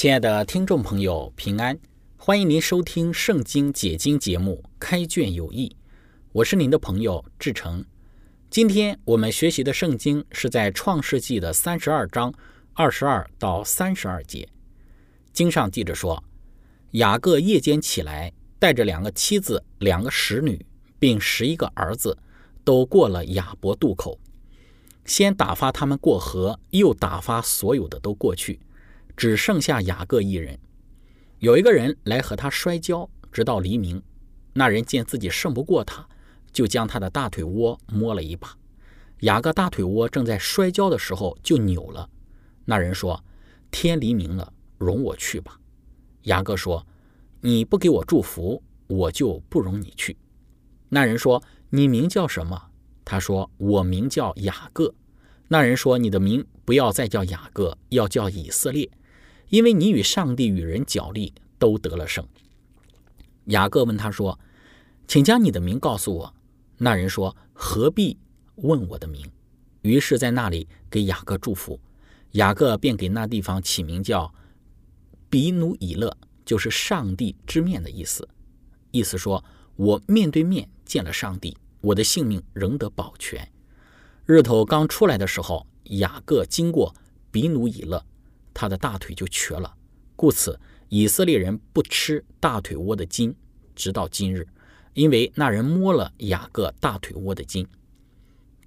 [0.00, 1.78] 亲爱的听众朋友，平安！
[2.16, 5.68] 欢迎您收听《圣经解经》节目《开卷有益》，
[6.32, 7.84] 我是您的朋友志成。
[8.48, 12.32] 今天我们学习的圣经是在创世纪的三十二章
[12.72, 14.48] 二十二到三十二节。
[15.34, 16.24] 经上记着说，
[16.92, 20.64] 雅各夜间起来，带着两个妻子、两个使女，
[20.98, 22.16] 并十一个儿子，
[22.64, 24.18] 都过了雅伯渡口，
[25.04, 28.58] 先打发他们过河，又打发所有的都过去。
[29.20, 30.58] 只剩下雅各一人。
[31.40, 34.02] 有一个人来和他摔跤，直到黎明。
[34.54, 36.08] 那人见自己胜不过他，
[36.50, 38.56] 就将他的大腿窝摸了一把。
[39.18, 42.08] 雅各大腿窝正在摔跤的时候就扭了。
[42.64, 43.22] 那人说
[43.70, 45.60] ：“天黎明了，容我去吧。”
[46.24, 46.86] 雅各说
[47.42, 50.16] ：“你不给我祝福，我就不容你去。”
[50.88, 52.70] 那人说：“你名叫什么？”
[53.04, 54.94] 他说：“我名叫雅各。”
[55.48, 58.90] 那人说：“你的名不要再叫雅各，要叫以色列。”
[59.50, 62.26] 因为你与上帝与人角力都得了胜。
[63.46, 64.38] 雅各问他说
[65.06, 66.34] ：“请将你的名告诉我。”
[66.78, 68.16] 那人说：“何必
[68.56, 69.30] 问我的名？”
[69.82, 71.78] 于是，在那里给雅各祝福。
[72.32, 74.32] 雅各便给那地方起名叫
[75.28, 78.28] 比努以勒，就是上帝之面的意思。
[78.92, 83.50] 意思说：“我面对面见了上帝，我的性命仍得保全。”
[84.26, 86.94] 日头刚出来的时候，雅各经过
[87.32, 88.04] 比努以勒。
[88.60, 89.74] 他的大腿就瘸了，
[90.14, 90.60] 故此
[90.90, 93.34] 以色列人不吃大腿窝的筋，
[93.74, 94.46] 直到今日，
[94.92, 97.66] 因为那人摸了雅各大腿窝的筋。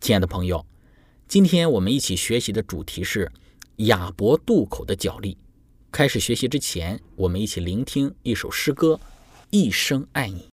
[0.02, 0.66] 亲爱的朋友，
[1.28, 3.32] 今天我们一起学习的主题是
[3.76, 5.38] 亚伯渡口的角力。
[5.92, 9.00] 开始学习之前，我们一起聆听一首诗歌：
[9.52, 10.53] 一生爱你。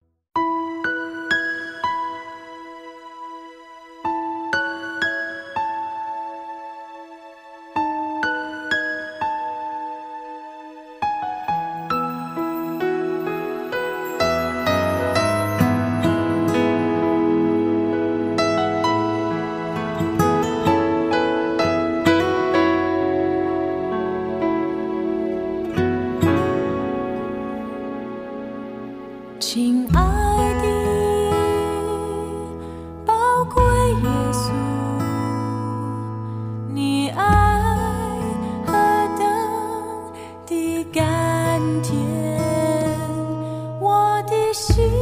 [44.59, 44.98] 心。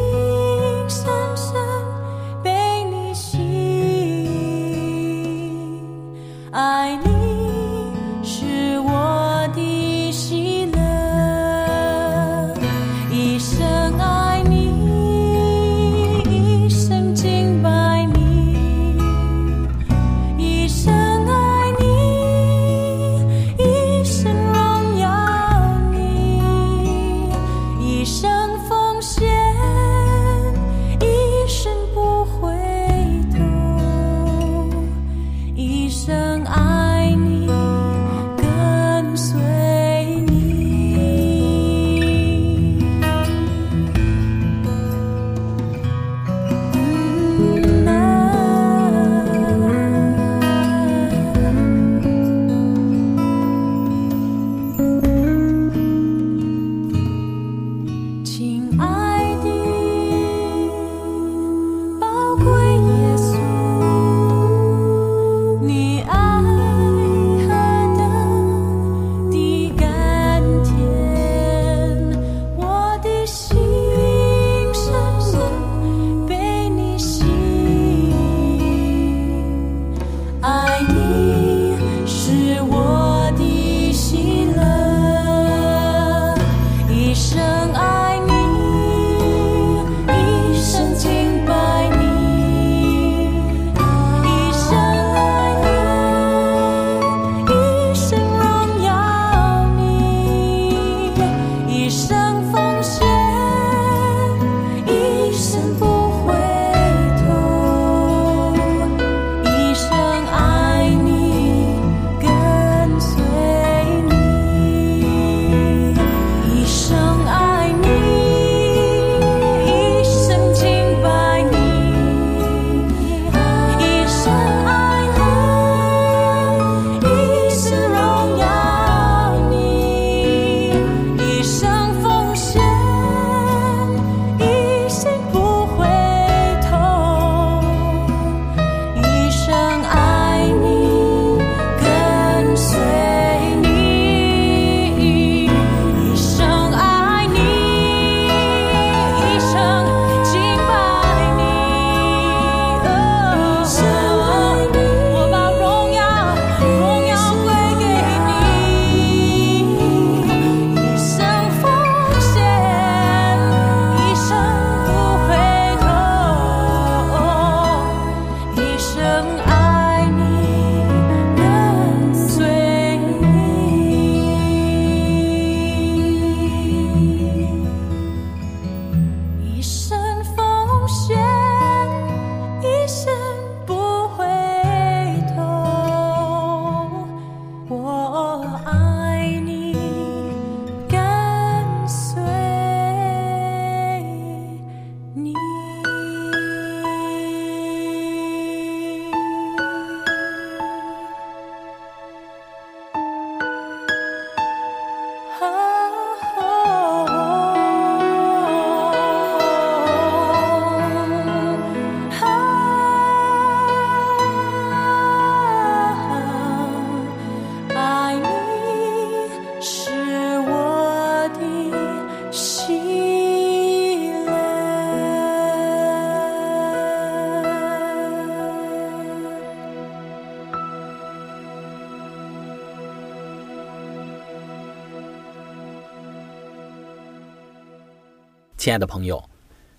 [238.67, 239.31] 亲爱的朋友，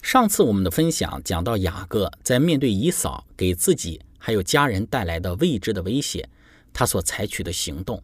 [0.02, 6.30] 上次我们的分享讲到雅各在面对以嫂给自己还有家人带来的未知的威胁，
[6.72, 8.02] 他所采取的行动。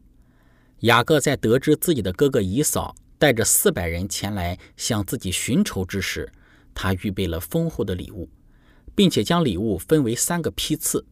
[0.80, 6.30] 雅各在得知自己的哥哥以嫂带着四百人前来向自己寻仇之时，
[6.74, 8.28] 他预备了丰厚的礼物，
[8.94, 11.06] 并且将礼物分为三个批次，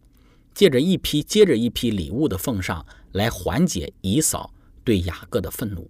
[0.54, 4.54] 借着一批接着一批礼物的奉上来缓解以嫂
[4.84, 5.90] 对雅各的愤怒。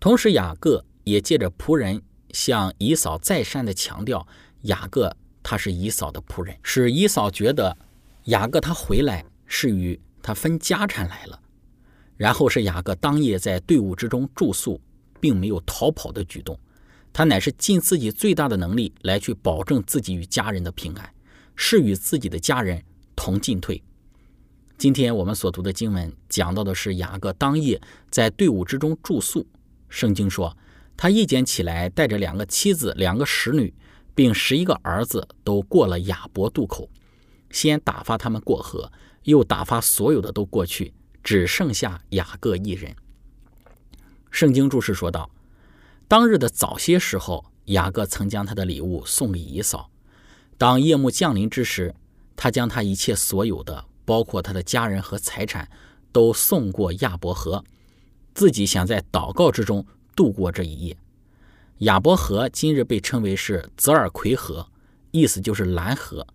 [0.00, 4.26] 同时，雅各也借着仆人向以扫再三的强调，
[4.62, 7.76] 雅各他是以扫的仆人，使以扫觉得
[8.24, 11.40] 雅各他回来是与他分家产来了。
[12.16, 14.80] 然后是雅各当夜在队伍之中住宿，
[15.20, 16.58] 并没有逃跑的举动，
[17.12, 21.14] 他乃是尽自己最大的能力来去保证自己与家人的平安，
[21.54, 22.82] 是与自己的家人
[23.14, 23.80] 同进退。
[24.76, 27.80] 今天我们所读的经文讲到的是雅各当夜
[28.10, 29.46] 在队伍之中住宿。
[29.88, 30.56] 圣经说，
[30.98, 33.72] 他一捡起来，带着两个妻子、两个使女，
[34.16, 36.90] 并十一个儿子，都过了雅伯渡口，
[37.50, 38.90] 先打发他们过河，
[39.22, 40.92] 又打发所有的都过去。
[41.22, 42.96] 只剩下雅各一人。
[44.30, 45.30] 圣经注释说道
[46.08, 49.90] ：“当日的早些时候，雅各曾将他的礼物送给以扫。
[50.56, 51.94] 当夜幕降临之时，
[52.34, 55.70] 他将他一切所有的，包括他的家人和财产，
[56.10, 57.62] 都送过亚伯河，
[58.34, 59.84] 自己想在祷告之中
[60.18, 60.96] 度过这一夜。
[61.78, 64.68] 亚伯河今日被称为是泽尔奎河，
[65.12, 66.26] 意思就是蓝河，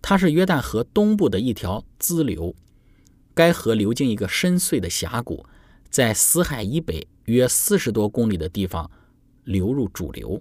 [0.00, 2.54] 它是约旦河东部的一条支流。”
[3.34, 5.44] 该河流经一个深邃的峡谷，
[5.90, 8.88] 在死海以北约四十多公里的地方
[9.42, 10.40] 流入主流。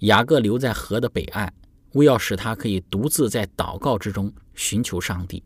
[0.00, 1.50] 雅各留在河的北岸，
[1.92, 5.42] 为要使他可以独自在祷告之中寻求上帝。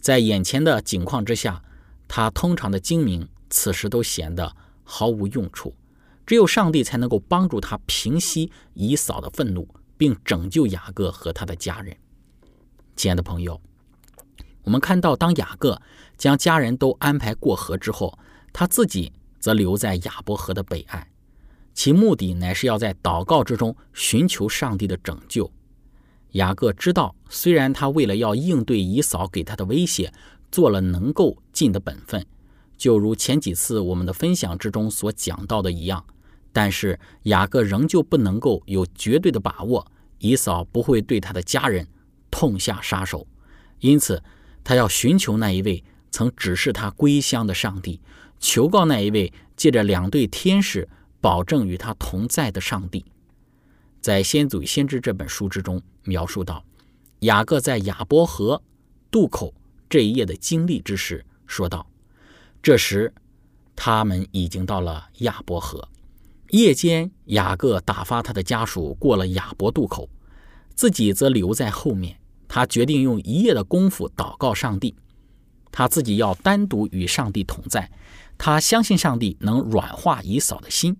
[0.00, 1.60] 在眼前的景况之下，
[2.06, 5.74] 他通常的精明此时都显得毫无用处。
[6.26, 11.96] 只有上帝才能够帮助他平息以扫的愤怒，并拯救雅各和他的家人。
[12.96, 13.60] 亲爱的朋友。
[14.64, 15.80] 我们看到，当雅各
[16.18, 18.18] 将家人都安排过河之后，
[18.52, 21.06] 他自己则留在亚伯河的北岸，
[21.72, 25.48] 其目的乃是要在祷告之中寻求上帝的拯救。
[26.32, 30.12] 雅各知道，虽然他为了要应对以扫给他的威胁，
[30.50, 32.26] 做了能够尽的本分，
[32.76, 36.04] 就如前几次我们的分享之中所讲到的一样，
[36.56, 39.86] 但是雅各仍旧不能够有绝对的把握，
[40.20, 41.86] 以扫不会对他的家人
[42.30, 43.26] 痛下杀手，
[43.80, 44.22] 因此。
[44.64, 48.00] 他要寻求那一位曾指示他归乡的上帝，
[48.40, 50.88] 求告那一位借着两对天使
[51.20, 53.04] 保证与他同在的上帝。
[54.00, 56.64] 在《先祖先知》这本书之中描述到，
[57.20, 58.60] 雅各在亚伯河
[59.08, 59.54] 渡口
[59.88, 61.86] 这一夜的经历之时，说道
[62.60, 63.14] ：“这时
[63.76, 65.88] 他们已经到了亚伯河。
[66.50, 70.08] 夜间，雅各打发他的家属过了亚伯渡口，
[70.74, 74.94] 自己则留在后面。”他决定用一夜的功夫祷告上帝，
[75.72, 77.90] 他自己要单独与上帝同在。
[78.38, 80.96] 他相信上帝能软化以扫的心。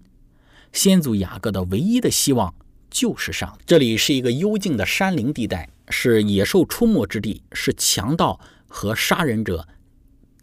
[0.72, 2.52] 先祖雅各的唯一的希望
[2.90, 3.64] 就是上帝。
[3.64, 9.66] 这里是一个幽静的山林地带，是野兽出没之地，是强盗和杀人者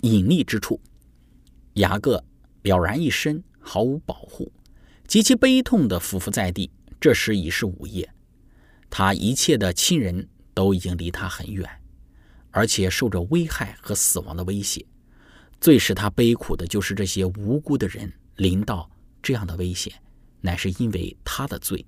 [0.01, 0.79] 隐匿之处。
[1.73, 2.23] 雅各
[2.61, 4.49] 了然一身，毫无保护，
[5.13, 6.71] 极其悲痛地匍匐在地。
[6.99, 8.11] 这时已是午夜，
[8.89, 10.27] 他一切的亲人。
[10.55, 11.69] 都已经离他很远，
[12.49, 14.83] 而且受着危害和死亡的威胁。
[15.61, 18.89] 最使他悲苦的就是这些无辜的人临到
[19.21, 19.93] 这样的危险，
[20.41, 21.85] 乃是因为他的罪。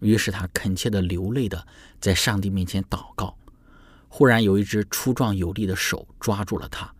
[0.00, 1.66] 于是他恳切的流泪的
[2.00, 3.34] 在上帝面前祷告。
[4.08, 6.94] 忽然有一只粗壮有力的手抓住了他。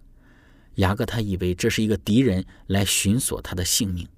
[0.76, 4.08] 雅各他以为这是一个敌人来寻索他的性命，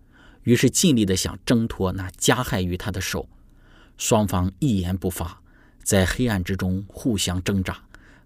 [0.45, 3.29] 于是尽力的想挣脱那加害于他的手。
[3.99, 5.43] 双方一言不发。
[5.83, 7.85] 在黑暗之中互相挣扎，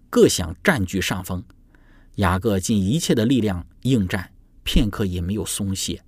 [0.09, 1.43] 各想占据上风。
[2.15, 4.31] 雅各尽一切的力量应战，
[4.63, 6.01] 片刻也没有松懈。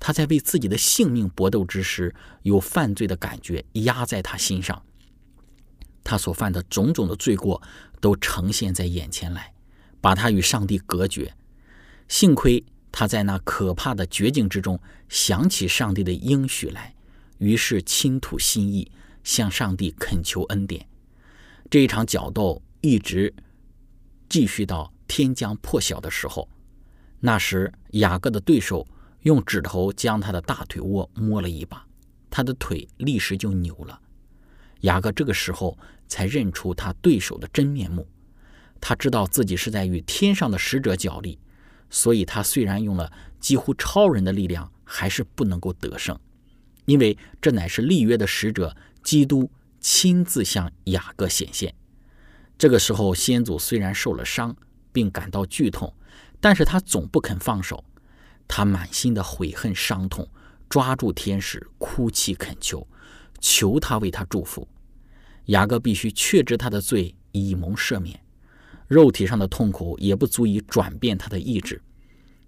[0.00, 4.82] 他在为自己的性命搏斗之时，有犯罪的感觉压在他心上。
[6.02, 7.62] 他所犯的种种的罪过
[8.00, 9.52] 都呈现在眼前来，
[10.00, 11.32] 把他与上帝隔绝。
[12.08, 16.94] 幸亏他在那可怕的绝境之中想起上帝的应许来，
[17.38, 18.92] 于是倾吐心意。
[19.24, 20.84] 向上帝恳求恩典。
[21.70, 23.32] 这一场角斗一直
[24.28, 26.48] 继续到天将破晓的时候。
[27.20, 28.84] 那时，雅各的对手
[29.20, 31.86] 用指头将他的大腿窝摸了一把，
[32.28, 34.00] 他的腿立时就扭了。
[34.80, 38.04] 雅各这个时候才认出他对手的真面目。
[38.80, 41.38] 他知道自己是在与天上的使者角力，
[41.92, 46.18] 所以他虽然用了几乎超人的力量，还是不能够得胜。
[46.86, 51.72] 因为这乃是立约的使者基督亲自向雅各显现。
[52.56, 54.56] 这个时候，先祖虽然受了伤，
[54.90, 55.92] 并感到剧痛，
[56.40, 57.84] 但是他总不肯放手。
[58.48, 60.28] 他满心的悔恨伤痛，
[60.68, 62.86] 抓住天使，哭泣恳求，
[63.38, 64.66] 求他为他祝福。
[65.46, 68.20] 雅各必须确知他的罪，以蒙赦免。
[68.92, 71.80] 肉体上的痛苦也不足以转变他的意志。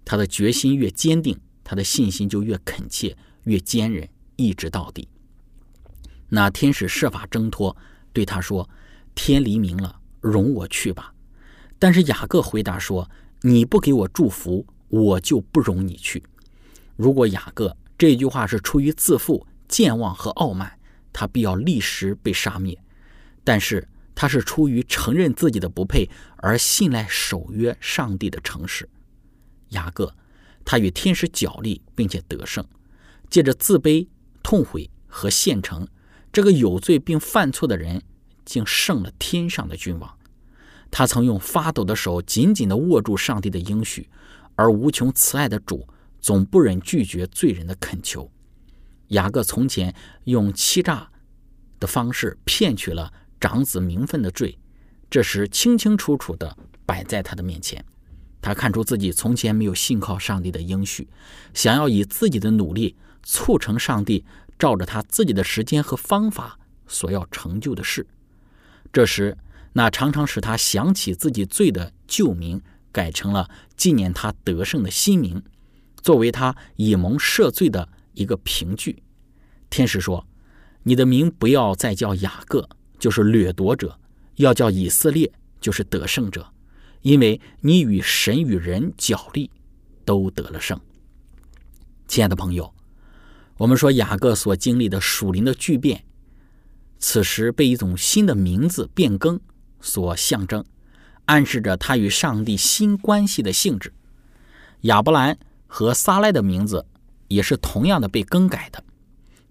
[0.05, 5.07] 他的决心越坚定，他的信心就越恳切、越坚韧，一直到底。
[6.29, 7.75] 那天使设法挣脱，
[8.13, 8.69] 对他说
[9.15, 11.11] ：“天黎明了，容我去吧。”
[11.79, 13.09] 但是雅各回答说
[13.41, 16.21] ：“你不给我祝福，我就不容你去。”
[16.95, 20.77] 如果雅各这句话是出于自负、健忘和傲慢，
[21.11, 22.77] 他必要立时被杀灭。
[23.43, 28.89] 但是他是出于承认自己的不配而信赖守约上帝的诚实。
[29.69, 30.15] 雅各，
[30.63, 32.65] 他与天使角力，并且得胜，
[33.29, 34.07] 借着自卑、
[34.41, 35.85] 痛悔和献诚，
[36.31, 38.01] 这个有罪并犯错的人，
[38.45, 40.17] 竟胜了天上的君王。
[40.89, 44.09] 他曾用发抖的手紧紧地握住上帝的应许，
[44.55, 45.85] 而无穷慈爱的主
[46.21, 48.31] 总不忍拒绝罪人的恳求。
[49.09, 49.93] 雅各从前
[50.23, 51.11] 用欺诈
[51.79, 53.11] 的方式骗取了
[53.45, 54.57] 长子名分的罪，
[55.07, 57.85] 这时清清楚楚地摆在他的面前。
[58.41, 61.07] 他看出自己从前没有信靠上帝的应许，
[61.53, 64.25] 想要以自己的努力促成上帝
[64.57, 68.07] 照着他自己的时间和方法所要成就的事。
[68.91, 69.37] 这时，
[69.73, 72.59] 那常常使他想起自己罪的旧名
[72.91, 73.47] 改成了
[73.77, 75.43] 纪念他得胜的新名，
[76.01, 79.03] 作为他以蒙赦罪的一个凭据。
[79.69, 80.25] 天使说
[80.81, 82.67] ：“你的名不要再叫雅各，
[83.05, 83.87] 就是掠夺者；
[84.37, 85.31] 要叫以色列，
[85.61, 86.51] 就是得胜者。”
[87.03, 89.51] 因为你与神与人角力，
[90.03, 90.81] 都得了胜。
[92.07, 92.73] 亲爱的朋友，
[93.57, 96.03] 我们说雅各所经历的属灵的巨变，
[96.97, 99.39] 此时被一种新的名字变更
[99.79, 100.65] 所象征，
[101.25, 103.93] 暗示着他与上帝新关系的性质。
[104.81, 106.87] 亚伯兰和撒赖的名字
[107.27, 108.83] 也是同样的被更改的。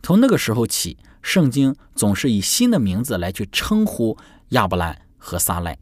[0.02, 4.16] 从那个时候起，圣经总是以新的名字来去称呼
[4.50, 5.78] 亚伯兰和撒赖。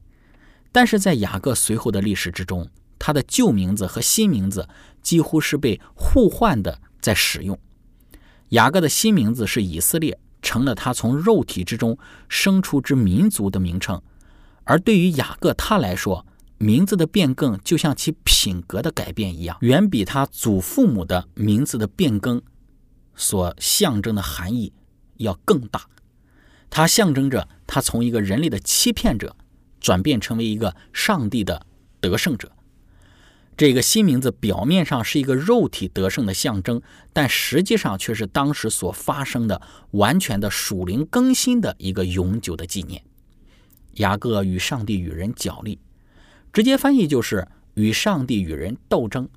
[0.71, 4.69] 但是在雅各随后的历史之中，他的旧名字和新名字
[5.03, 7.59] 几乎是被互换的在使用。
[8.51, 14.01] 雅各的新名字是以色列，成了他从肉体之中生出之民族的名称。
[14.63, 16.25] 而对于雅各他来说，
[16.59, 22.41] 名字的变更就像其品格的改变一样，远比他祖父母的名字的变更
[23.17, 24.73] 所象征的含义
[25.23, 25.89] 要更大。
[26.69, 29.35] 它象征着他从一个人类的欺骗者。
[29.83, 31.67] 转变成为一个上帝的
[32.01, 32.53] 得胜者，
[33.57, 36.81] 这个新名字表面上是一个肉体得胜的象征，
[37.13, 39.61] 但实际上却是当时所发生的
[39.91, 43.03] 完全的属灵更新的一个永久的纪念。
[43.95, 45.81] 雅各与上帝与人角力，
[46.53, 49.29] 直接翻译就是与上帝与人斗争。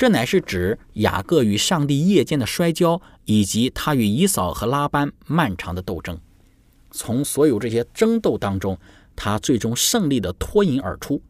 [0.00, 6.18] 这乃是指雅各与上帝夜间的摔跤，以及他与以扫和拉班漫长的斗争。
[6.90, 8.78] 从所有这些争斗当中。
[9.14, 11.22] 他最终胜利的脱颖而出，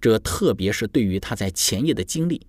[0.00, 2.46] 这特别是对于他在前夜的经历，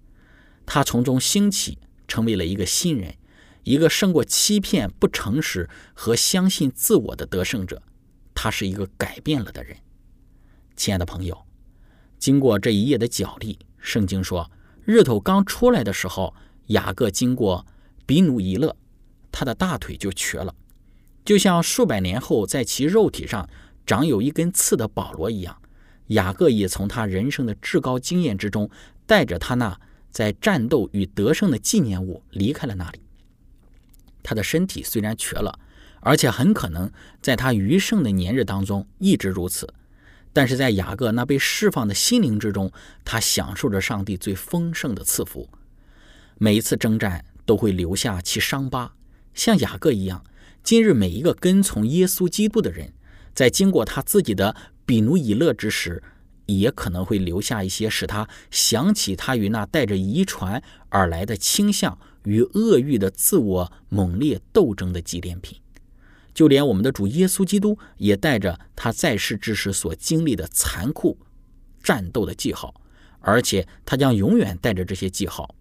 [0.68, 3.16] 他从中兴起，成为了一个新人，
[3.64, 7.82] 一个胜过欺骗、不诚实和相信自我的得胜者。
[8.36, 9.76] 他是一个改变了的人。
[10.76, 11.36] 亲爱的朋友，
[12.20, 14.52] 经过这一夜的角力，圣经说，
[14.86, 16.34] 日头刚出来的时候，
[16.68, 17.66] 雅各经过
[18.06, 18.76] 比努伊勒，
[19.32, 20.54] 他的大腿就瘸了，
[21.24, 23.48] 就像数百年后在其肉体上。
[23.86, 25.58] 长有一根刺的保罗一样，
[26.08, 28.70] 雅各也从他人生的至高经验之中，
[29.06, 29.78] 带着他那
[30.10, 33.02] 在战斗与得胜的纪念物离开了那里。
[34.24, 35.60] 他的身体虽然瘸了，
[36.00, 36.90] 而且很可能
[37.22, 39.68] 在他余生的年日当中一直如此，
[40.34, 42.72] 但是在雅各那被释放的心灵之中，
[43.06, 45.48] 他享受着上帝最丰盛的赐福。
[46.40, 48.94] 每一次征战都会留下其伤疤，
[49.34, 50.26] 像雅各一样，
[50.64, 52.92] 今日每一个跟从耶稣基督的人。
[53.36, 56.04] 在经过他自己的比努以勒之时，
[56.46, 65.58] 也可能会留下一些使他想起他与那带着遗传而来的倾向与恶欲的自我猛烈斗争的纪念品。
[66.34, 71.18] 就连我们的主耶稣基督也带着他在世之时所经历的残酷
[71.82, 72.74] 战斗的记号，
[73.20, 75.56] 而且他将永远带着这些记号，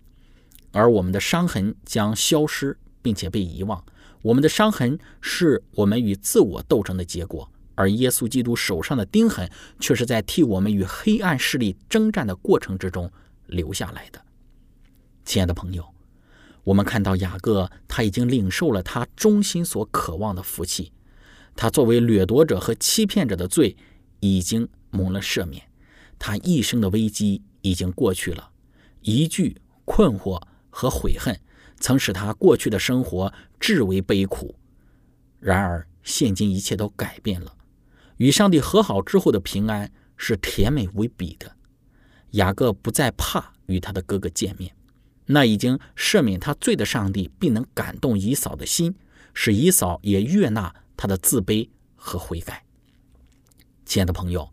[0.73, 3.85] 而我们的伤痕将消失并且被遗忘。
[4.23, 7.49] 我们的伤痕是我们与自我斗争的结果。
[7.75, 13.11] 而耶稣基督手上的钉痕，却是在替我们与黑暗势力征战的过程之中
[13.47, 14.23] 留下来的。
[15.25, 15.92] 亲爱的朋友，
[16.65, 20.93] 我们看到雅各他已经领受了他衷心所渴望的福气，
[21.57, 23.77] 他作为掠夺者和欺骗者的罪
[24.21, 25.63] 已经蒙了赦免，
[26.19, 28.51] 他一生的危机已经过去了，
[29.01, 31.37] 疑惧、困惑和悔恨
[31.81, 34.55] 曾使他过去的生活至为悲苦。
[35.41, 37.53] 然而，现今一切都改变了，
[38.19, 41.57] 与上帝和好之后的平安是甜美无比的。
[42.33, 44.73] 雅各不再怕与他的哥哥见面。
[45.33, 48.95] 那已经赦免他罪的上帝，必能感动以扫的心，
[49.33, 52.65] 使以扫也悦纳他的自卑和悔改。
[53.87, 54.51] 亲爱的朋友，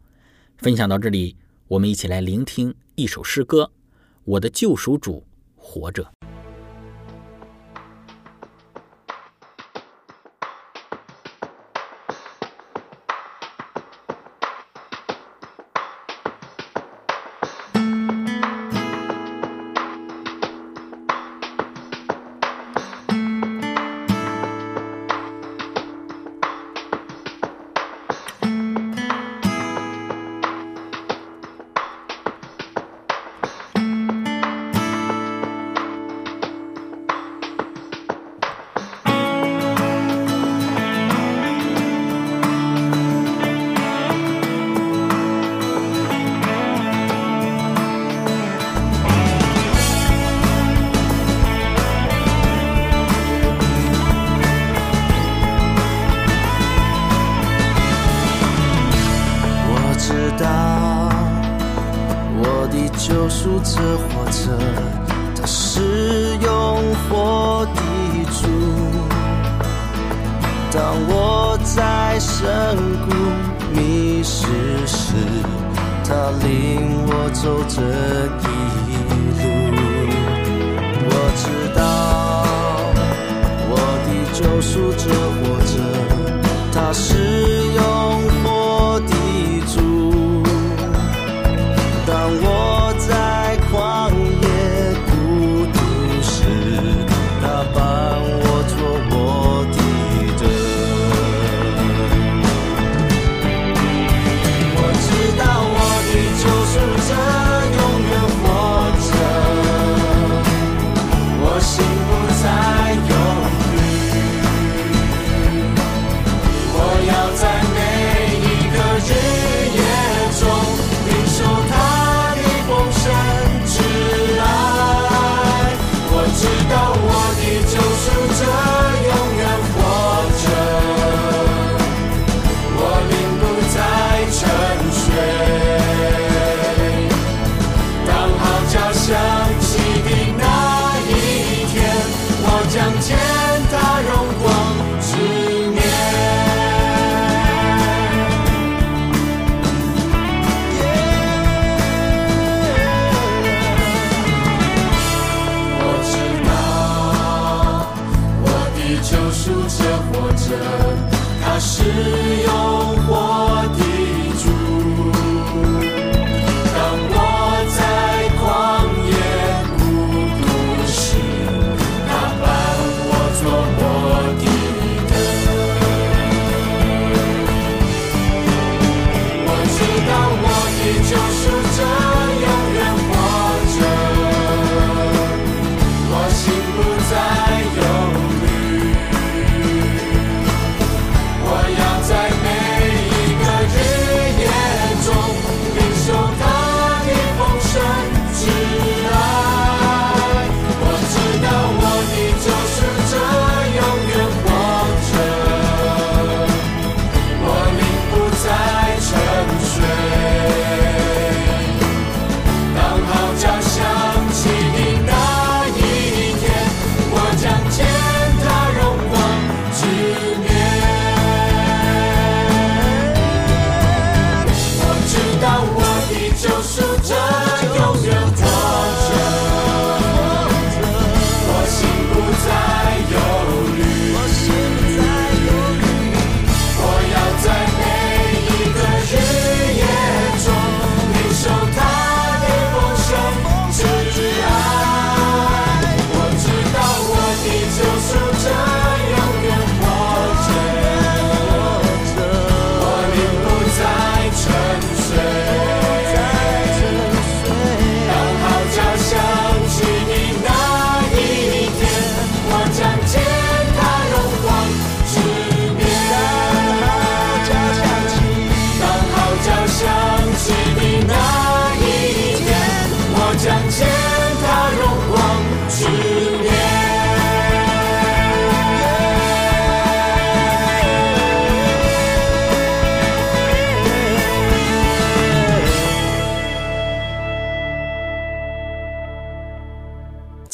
[0.58, 1.36] 分享到这里，
[1.68, 3.64] 我们一起来聆听一首诗歌
[4.24, 6.04] 《我的救赎主活着》。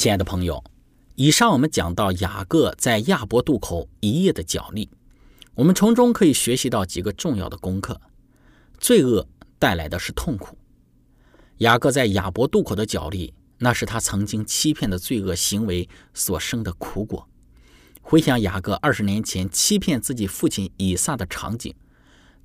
[0.05, 0.63] 亲爱的朋友，
[1.15, 4.87] 以上我们讲到雅各在亚伯渡口一夜的脚力，
[5.55, 7.99] 我们从中可以学习到几个重要的功课。
[8.77, 10.59] 罪恶带来的是痛苦。
[11.57, 17.27] 雅各在亚伯渡口的脚力，那是他曾经欺骗的罪恶行为所生的苦果。
[18.03, 21.73] 回想雅各二十年前欺骗自己父亲以撒的场景，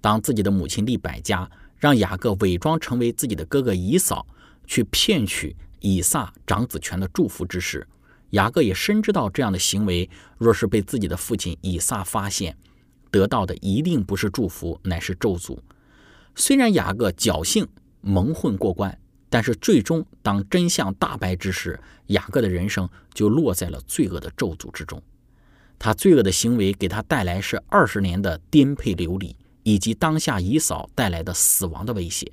[0.01, 4.27] 当自己的母亲利百加让雅各伪装成为自己的哥哥以扫，
[4.67, 5.55] 去骗取。
[5.81, 7.87] 以撒长子权的祝福之时，
[8.31, 12.57] 雅各也深知道这样的行为，若是被自己的父亲以撒发现，
[13.11, 15.59] 得到的一定不是祝福，乃是咒诅。
[16.37, 17.67] 虽然雅各侥幸
[18.01, 18.97] 蒙混过关，
[19.29, 25.03] 但是最终当真相大白之时，雅各的人生就落在了罪恶的咒诅之中。
[25.79, 32.31] 他罪恶的行为给他带来是二十年的颠沛流离，以及当下以扫带来的死亡的威胁，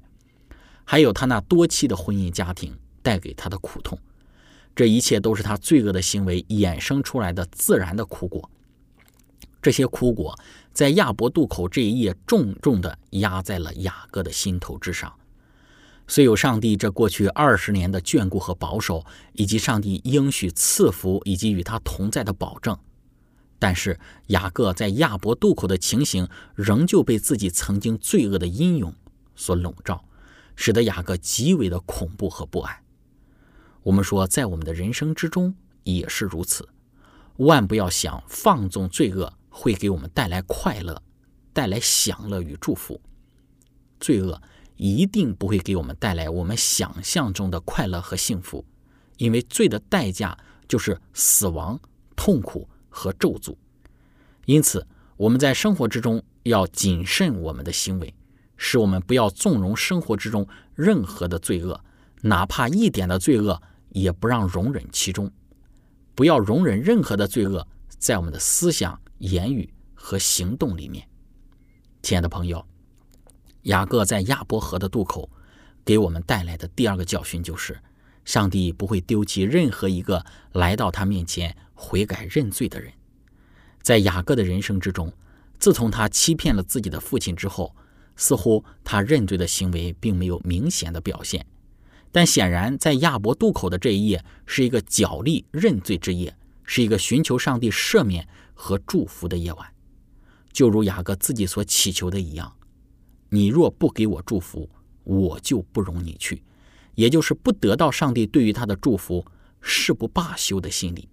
[0.83, 2.77] 还有他那多妻的婚姻家庭。
[3.07, 3.97] 带给他的苦痛，
[4.75, 8.51] 这一切都是他罪恶的行为衍生出来的自然的苦果。
[9.61, 10.37] 这些苦果
[10.73, 15.13] 在亚伯渡口这一夜重重地压在了雅各的心头之上。
[16.05, 22.77] 虽有上帝这过去二十年的眷顾和保守，以及上帝应许赐福以及与他同在的保证，
[23.57, 28.93] 但是雅各在亚伯渡口的情形仍旧被自己曾经罪恶的阴影
[29.33, 30.03] 所笼罩，
[30.57, 32.75] 使得雅各极为的恐怖和不安。
[33.88, 36.67] 我们说，在我们的人生之中也是如此，
[37.38, 41.02] 万不要想放纵罪恶会给我们带来快乐、
[41.54, 43.00] 带来享乐与祝福。
[43.97, 44.41] 罪恶
[44.76, 48.65] 一定不会给我们带来我们想象中的快乐和幸福，
[49.15, 51.80] 因为罪的代价就是死亡、
[52.13, 53.56] 痛苦和咒诅。
[54.47, 58.13] 因此，我们在生活之中要谨慎我们的行为，
[58.58, 60.45] 使我们不要纵容生活之中
[60.76, 61.80] 任何的罪恶，
[62.23, 63.62] 哪怕一点的罪恶。
[64.01, 65.31] 也不让容忍其中，
[66.13, 71.07] 不要容忍任何的罪恶在我们的思想、言语和行动里面。
[72.03, 72.63] 亲爱的朋友，
[73.63, 75.29] 雅各在亚伯河的渡口
[75.83, 77.77] 给我们带来的第二个教训就是：
[78.23, 82.93] 上帝不会丢弃任何一个来到他面前悔改认罪的人。
[83.81, 85.12] 在雅各的人生之中，
[85.57, 87.75] 自从他欺骗了自己的父亲之后，
[88.15, 91.43] 似乎他认罪的行为并没有明显的表现。
[92.17, 99.71] 但显然，在亚伯渡口的这一夜是一个角力认罪之夜，是一个寻求上帝赦免和祝福的夜晚。
[100.51, 102.51] 就如雅各自己所祈求的一样
[103.30, 104.67] ：“你若不给我祝福，
[105.03, 106.41] 我就不容你去。”
[106.97, 109.23] 也就是不得到上帝对于他的祝福，
[109.62, 111.08] 誓不罢休的心理。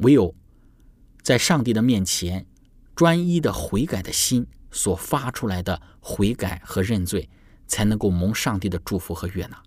[0.00, 0.34] 唯有
[1.22, 2.44] 在上帝的面前
[2.94, 7.30] 专一的悔改的心所发出来的悔改和认罪，
[7.66, 9.62] 才能够蒙上帝的祝福和悦纳。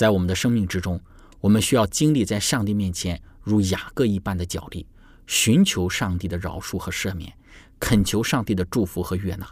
[0.00, 0.98] 在我们的生命之中，
[1.42, 4.86] 我们需要经历在上帝面前如雅各一般的角力，
[5.26, 7.30] 寻求上帝的饶恕和赦免，
[7.78, 9.46] 恳求上帝的祝福和悦纳。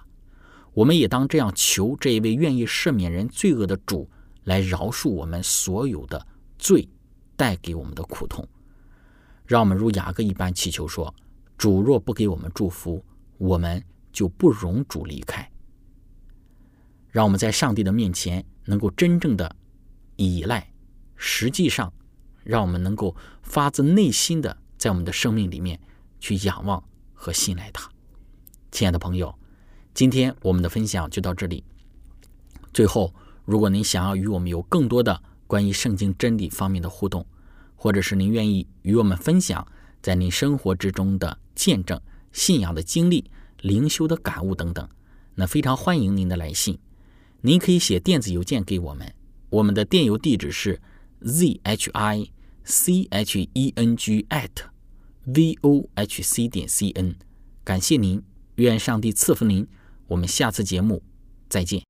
[0.73, 4.09] 我们也当这样求这一位愿意赦免人罪恶的主
[4.45, 6.89] 来饶恕我们所有的罪
[7.37, 8.49] 带给我们的苦痛。
[9.45, 11.15] 让我们如雅各一般祈求说
[11.59, 13.05] ：“主若不给我们祝福，
[13.37, 13.85] 我们
[14.15, 15.47] 就不容主离开。”
[17.13, 19.55] 让我们在上帝的面前能够真正的。
[20.27, 20.73] 依赖，
[21.17, 21.93] 实际上，
[22.43, 25.81] 让我们能够发自内心的在我们的生命里面
[26.19, 26.83] 去仰望
[27.15, 27.89] 和信赖他。
[28.73, 29.33] 亲爱的朋友，
[29.95, 31.63] 今天我们的分享就到这里。
[32.75, 37.25] 最后，如果您想要与我们有更多的关于圣经真理方面的互动，
[37.77, 39.67] 或者是您愿意与我们分享
[40.03, 42.01] 在您生活之中的见证、
[42.33, 44.89] 信仰的经历、灵修的感悟等等，
[45.37, 46.79] 那非常欢迎您的来信。
[47.41, 49.15] 您可以写电子邮件给我们。
[49.51, 50.81] 我们的电邮地址是
[51.23, 52.31] z h i
[52.65, 54.51] c h e n g at
[55.25, 57.15] v o h c 点 c n，
[57.65, 58.23] 感谢您，
[58.57, 59.67] 愿上帝赐福您，
[60.09, 61.03] 我们下次节目
[61.49, 61.83] 再见。